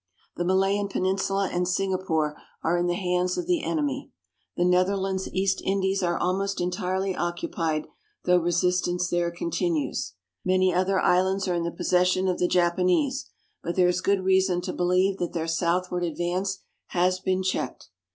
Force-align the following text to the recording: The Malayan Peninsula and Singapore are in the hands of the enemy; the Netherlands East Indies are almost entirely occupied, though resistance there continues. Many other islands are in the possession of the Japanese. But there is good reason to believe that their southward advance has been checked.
The 0.35 0.43
Malayan 0.43 0.87
Peninsula 0.87 1.51
and 1.53 1.67
Singapore 1.67 2.35
are 2.63 2.75
in 2.75 2.87
the 2.87 2.95
hands 2.95 3.37
of 3.37 3.45
the 3.45 3.61
enemy; 3.63 4.09
the 4.57 4.65
Netherlands 4.65 5.29
East 5.31 5.61
Indies 5.63 6.01
are 6.01 6.17
almost 6.17 6.59
entirely 6.59 7.15
occupied, 7.15 7.85
though 8.25 8.37
resistance 8.39 9.11
there 9.11 9.29
continues. 9.29 10.13
Many 10.43 10.73
other 10.73 10.99
islands 10.99 11.47
are 11.47 11.53
in 11.53 11.65
the 11.65 11.71
possession 11.71 12.27
of 12.27 12.39
the 12.39 12.47
Japanese. 12.47 13.29
But 13.61 13.75
there 13.75 13.87
is 13.89 14.01
good 14.01 14.23
reason 14.23 14.61
to 14.61 14.73
believe 14.73 15.19
that 15.19 15.33
their 15.33 15.45
southward 15.47 16.03
advance 16.03 16.63
has 16.87 17.19
been 17.19 17.43
checked. 17.43 17.89